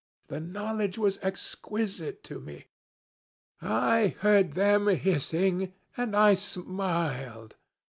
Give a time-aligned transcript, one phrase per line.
[0.29, 2.65] The knowledge was exquisite to me.
[3.61, 7.55] I heard them hissing, and I smiled.